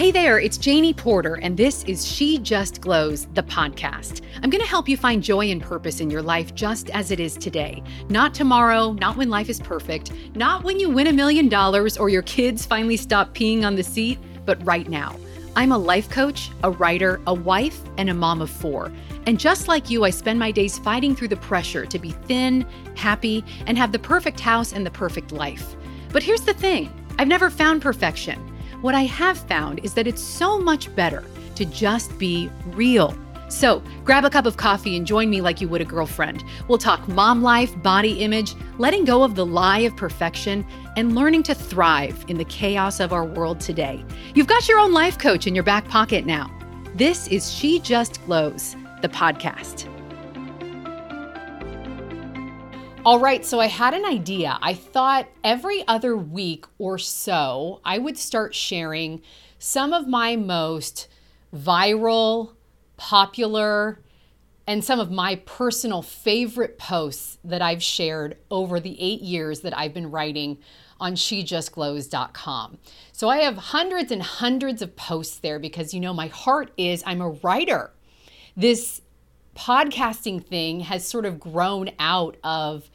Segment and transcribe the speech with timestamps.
[0.00, 4.22] Hey there, it's Janie Porter, and this is She Just Glows, the podcast.
[4.36, 7.20] I'm going to help you find joy and purpose in your life just as it
[7.20, 7.82] is today.
[8.08, 12.08] Not tomorrow, not when life is perfect, not when you win a million dollars or
[12.08, 15.14] your kids finally stop peeing on the seat, but right now.
[15.54, 18.90] I'm a life coach, a writer, a wife, and a mom of four.
[19.26, 22.66] And just like you, I spend my days fighting through the pressure to be thin,
[22.96, 25.76] happy, and have the perfect house and the perfect life.
[26.10, 28.49] But here's the thing I've never found perfection.
[28.80, 31.22] What I have found is that it's so much better
[31.56, 33.14] to just be real.
[33.48, 36.44] So grab a cup of coffee and join me like you would a girlfriend.
[36.68, 40.64] We'll talk mom life, body image, letting go of the lie of perfection,
[40.96, 44.02] and learning to thrive in the chaos of our world today.
[44.34, 46.50] You've got your own life coach in your back pocket now.
[46.94, 49.88] This is She Just Glows, the podcast.
[53.10, 54.56] All right, so I had an idea.
[54.62, 59.22] I thought every other week or so, I would start sharing
[59.58, 61.08] some of my most
[61.52, 62.52] viral,
[62.96, 63.98] popular,
[64.64, 69.76] and some of my personal favorite posts that I've shared over the eight years that
[69.76, 70.58] I've been writing
[71.00, 72.78] on shejustglows.com.
[73.10, 77.02] So I have hundreds and hundreds of posts there because, you know, my heart is
[77.04, 77.90] I'm a writer.
[78.56, 79.02] This
[79.56, 82.88] podcasting thing has sort of grown out of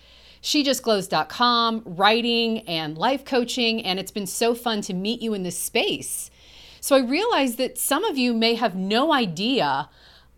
[0.46, 5.58] shejustglows.com, writing and life coaching, and it's been so fun to meet you in this
[5.58, 6.30] space.
[6.80, 9.90] So I realized that some of you may have no idea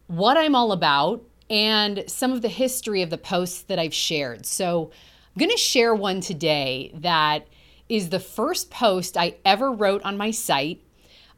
[0.07, 4.45] what I'm all about and some of the history of the posts that I've shared.
[4.45, 4.91] So
[5.35, 7.45] I'm going to share one today that
[7.89, 10.81] is the first post I ever wrote on my site.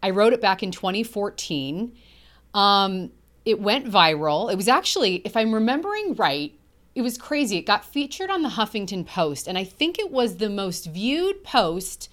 [0.04, 1.92] I wrote it back in 2014.
[2.54, 3.12] Um,
[3.46, 4.52] it went viral.
[4.52, 6.54] It was actually, if I'm remembering right,
[6.96, 7.58] it was crazy.
[7.58, 11.44] It got featured on the Huffington Post, and I think it was the most viewed
[11.44, 12.10] post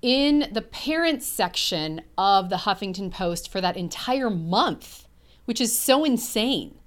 [0.00, 5.06] in the parents section of the Huffington Post for that entire month,
[5.44, 6.78] which is so insane.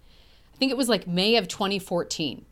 [0.54, 2.46] I think it was like May of 2014.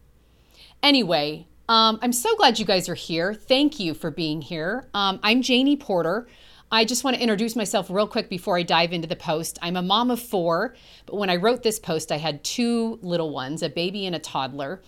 [0.83, 3.33] Anyway, um, I'm so glad you guys are here.
[3.33, 4.87] Thank you for being here.
[4.93, 6.27] Um, I'm Janie Porter.
[6.71, 9.57] I just want to introduce myself real quick before I dive into the post.
[9.61, 10.75] I'm a mom of four,
[11.07, 14.19] but when I wrote this post, I had two little ones, a baby and a
[14.19, 14.81] toddler.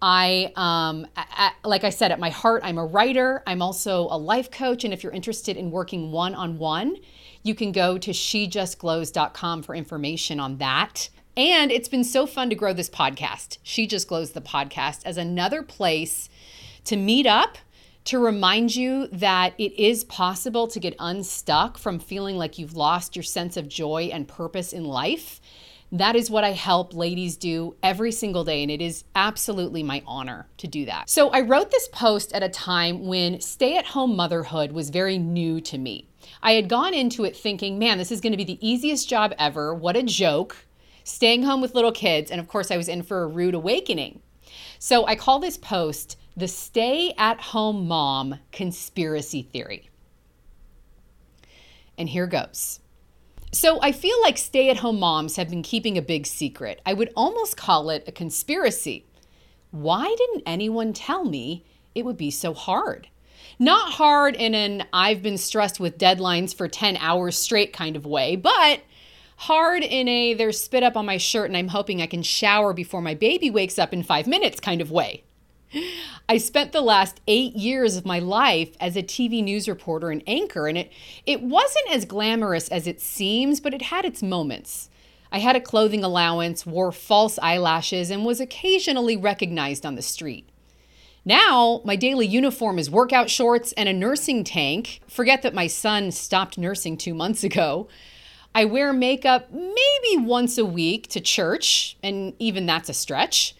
[0.00, 1.06] I, um,
[1.64, 3.42] like I said, at my heart, I'm a writer.
[3.46, 4.84] I'm also a life coach.
[4.84, 6.96] And if you're interested in working one on one,
[7.42, 11.10] you can go to shejustglows.com for information on that.
[11.36, 15.18] And it's been so fun to grow this podcast, She Just Glows the podcast, as
[15.18, 16.30] another place
[16.84, 17.58] to meet up
[18.06, 23.16] to remind you that it is possible to get unstuck from feeling like you've lost
[23.16, 25.40] your sense of joy and purpose in life.
[25.90, 30.02] That is what I help ladies do every single day, and it is absolutely my
[30.06, 31.08] honor to do that.
[31.10, 35.18] So, I wrote this post at a time when stay at home motherhood was very
[35.18, 36.08] new to me.
[36.42, 39.74] I had gone into it thinking, man, this is to be the easiest job ever.
[39.74, 40.56] What a joke.
[41.04, 42.32] Staying home with little kids.
[42.32, 44.22] And of course, I was in for a rude awakening.
[44.80, 49.88] So, I call this post the stay at home mom conspiracy theory.
[51.96, 52.80] And here goes.
[53.52, 56.82] So, I feel like stay at home moms have been keeping a big secret.
[56.84, 59.06] I would almost call it a conspiracy.
[59.70, 61.64] Why didn't anyone tell me
[61.94, 63.08] it would be so hard?
[63.58, 68.04] Not hard in an I've been stressed with deadlines for 10 hours straight kind of
[68.04, 68.82] way, but
[69.36, 72.74] hard in a there's spit up on my shirt and I'm hoping I can shower
[72.74, 75.24] before my baby wakes up in five minutes kind of way.
[76.28, 80.22] I spent the last eight years of my life as a TV news reporter and
[80.26, 80.92] anchor, and it,
[81.24, 84.90] it wasn't as glamorous as it seems, but it had its moments.
[85.32, 90.48] I had a clothing allowance, wore false eyelashes, and was occasionally recognized on the street.
[91.24, 95.00] Now, my daily uniform is workout shorts and a nursing tank.
[95.08, 97.88] Forget that my son stopped nursing two months ago.
[98.54, 103.56] I wear makeup maybe once a week to church, and even that's a stretch.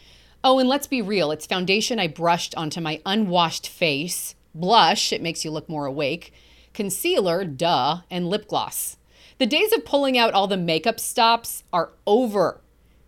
[0.49, 5.21] Oh, and let's be real it's foundation I brushed onto my unwashed face, blush, it
[5.21, 6.33] makes you look more awake,
[6.73, 8.97] concealer, duh, and lip gloss.
[9.39, 12.61] The days of pulling out all the makeup stops are over.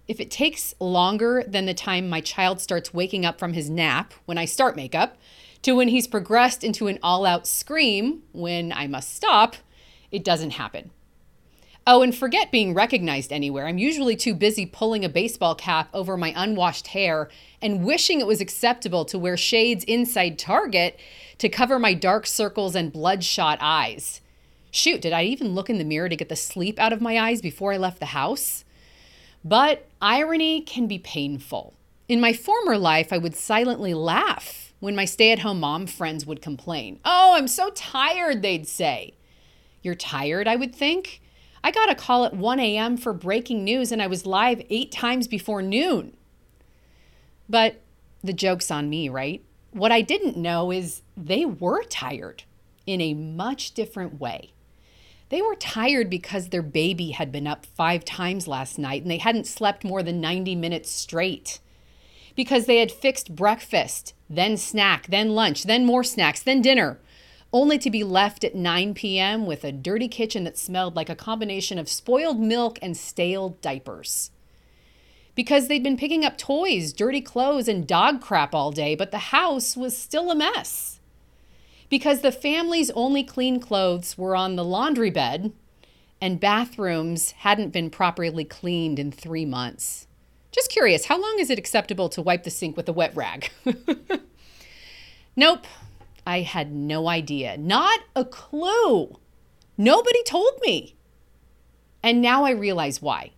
[0.09, 4.15] If it takes longer than the time my child starts waking up from his nap
[4.25, 5.17] when I start makeup,
[5.63, 9.55] to when he's progressed into an all out scream when I must stop,
[10.11, 10.91] it doesn't happen.
[11.91, 13.67] Oh, and forget being recognized anywhere.
[13.67, 17.31] I'm usually too busy pulling a baseball cap over my unwashed hair
[17.63, 21.01] and wishing it was acceptable to wear shades inside Target
[21.39, 24.21] to cover my dark circles and bloodshot eyes.
[24.71, 27.19] Shoot, did I even look in the mirror to get the sleep out of my
[27.19, 28.67] eyes before I left the house?
[29.43, 31.73] But irony can be painful.
[32.07, 36.27] In my former life, I would silently laugh when my stay at home mom friends
[36.27, 37.01] would complain.
[37.07, 39.15] Oh, I'm so tired, they'd say.
[39.83, 41.23] You're tired, I would think.
[41.63, 42.97] I got a call at 1 a.m.
[42.97, 46.17] for breaking news and I was live eight times before noon.
[47.49, 47.81] But
[48.23, 49.43] the joke's on me, right?
[49.73, 52.45] What I didn't know is they were tired
[52.87, 54.53] in a much different way.
[55.29, 59.19] They were tired because their baby had been up five times last night and they
[59.19, 61.61] hadn't slept more than 90 minutes straight.
[62.35, 66.99] Because they had fixed breakfast, then snack, then lunch, then more snacks, then dinner,
[67.53, 69.47] only to be left at 9 p.m.
[69.47, 74.31] with a dirty kitchen that smelled like a combination of spoiled milk and stale diapers.
[75.35, 79.19] Because they'd been picking up toys, dirty clothes, and dog crap all day, but the
[79.19, 80.99] house was still a mess
[81.89, 85.53] because the family's only clean clothes were on the laundry bed
[86.21, 90.07] and bathrooms hadn't been properly cleaned in three months.
[90.51, 93.51] Just curious, how long is it acceptable to wipe the sink with a wet rag?
[95.37, 95.67] nope,
[96.29, 97.57] I had no idea.
[97.57, 99.19] Not a clue.
[99.79, 100.95] Nobody told me.
[102.03, 103.31] And now I realize why.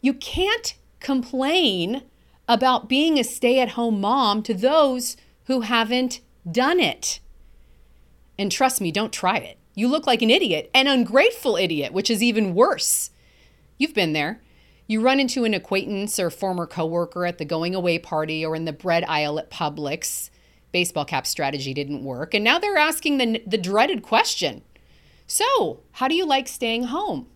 [0.00, 2.04] You can't complain
[2.48, 7.20] about being a stay at home mom to those who haven't done it.
[8.38, 9.58] And trust me, don't try it.
[9.74, 13.10] You look like an idiot, an ungrateful idiot, which is even worse.
[13.76, 14.40] You've been there.
[14.86, 18.64] You run into an acquaintance or former coworker at the going away party or in
[18.64, 20.30] the bread aisle at Publix.
[20.72, 24.62] Baseball cap strategy didn't work, and now they're asking the, the dreaded question
[25.26, 27.28] So, how do you like staying home?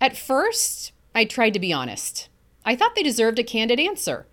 [0.00, 2.28] At first, I tried to be honest.
[2.64, 4.26] I thought they deserved a candid answer.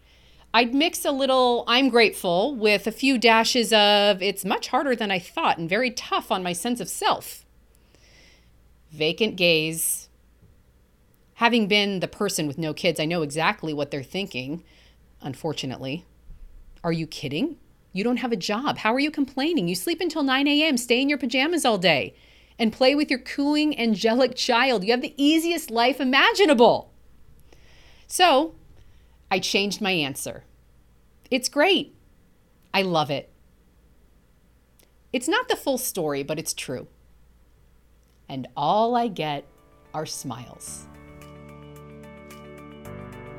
[0.53, 5.11] I'd mix a little I'm grateful with a few dashes of it's much harder than
[5.11, 7.45] I thought and very tough on my sense of self.
[8.91, 10.09] Vacant gaze.
[11.35, 14.63] Having been the person with no kids, I know exactly what they're thinking,
[15.21, 16.05] unfortunately.
[16.83, 17.57] Are you kidding?
[17.93, 18.79] You don't have a job.
[18.79, 19.67] How are you complaining?
[19.67, 22.15] You sleep until 9 a.m., stay in your pajamas all day,
[22.57, 24.83] and play with your cooing, angelic child.
[24.83, 26.91] You have the easiest life imaginable.
[28.07, 28.55] So,
[29.29, 30.43] I changed my answer.
[31.29, 31.95] It's great.
[32.73, 33.31] I love it.
[35.13, 36.87] It's not the full story, but it's true.
[38.29, 39.45] And all I get
[39.93, 40.87] are smiles.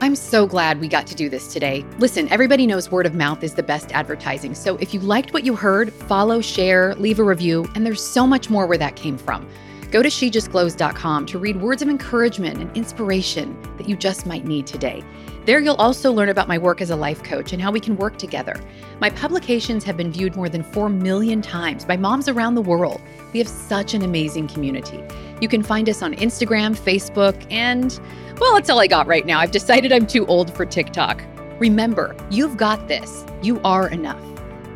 [0.02, 1.84] I'm so glad we got to do this today.
[2.00, 4.52] Listen, everybody knows word of mouth is the best advertising.
[4.52, 8.26] So if you liked what you heard, follow, share, leave a review, and there's so
[8.26, 9.48] much more where that came from.
[9.92, 14.66] Go to shejustglows.com to read words of encouragement and inspiration that you just might need
[14.66, 15.04] today.
[15.44, 17.96] There, you'll also learn about my work as a life coach and how we can
[17.96, 18.60] work together.
[19.00, 23.00] My publications have been viewed more than 4 million times by moms around the world.
[23.32, 25.00] We have such an amazing community.
[25.42, 27.98] You can find us on Instagram, Facebook, and,
[28.40, 29.40] well, that's all I got right now.
[29.40, 31.20] I've decided I'm too old for TikTok.
[31.58, 33.24] Remember, you've got this.
[33.42, 34.22] You are enough.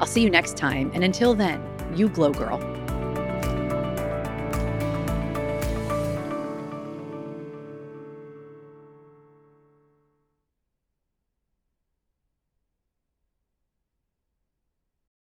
[0.00, 1.62] I'll see you next time, and until then,
[1.94, 2.58] you glow, girl.